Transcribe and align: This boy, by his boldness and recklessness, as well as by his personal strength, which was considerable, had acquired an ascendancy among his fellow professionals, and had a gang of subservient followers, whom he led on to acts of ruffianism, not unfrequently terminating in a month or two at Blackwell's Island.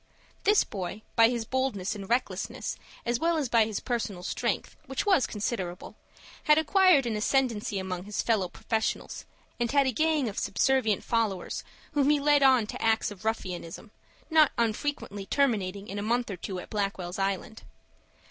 This 0.45 0.63
boy, 0.63 1.03
by 1.15 1.29
his 1.29 1.45
boldness 1.45 1.93
and 1.93 2.09
recklessness, 2.09 2.75
as 3.05 3.19
well 3.19 3.37
as 3.37 3.49
by 3.49 3.65
his 3.65 3.79
personal 3.79 4.23
strength, 4.23 4.75
which 4.87 5.05
was 5.05 5.27
considerable, 5.27 5.95
had 6.45 6.57
acquired 6.57 7.05
an 7.05 7.15
ascendancy 7.15 7.77
among 7.77 8.05
his 8.05 8.23
fellow 8.23 8.47
professionals, 8.49 9.25
and 9.59 9.69
had 9.71 9.85
a 9.85 9.91
gang 9.91 10.27
of 10.27 10.39
subservient 10.39 11.03
followers, 11.03 11.63
whom 11.91 12.09
he 12.09 12.19
led 12.19 12.41
on 12.41 12.65
to 12.65 12.81
acts 12.81 13.11
of 13.11 13.23
ruffianism, 13.25 13.91
not 14.31 14.51
unfrequently 14.57 15.27
terminating 15.27 15.87
in 15.87 15.99
a 15.99 16.01
month 16.01 16.31
or 16.31 16.35
two 16.37 16.57
at 16.57 16.71
Blackwell's 16.71 17.19
Island. 17.19 17.61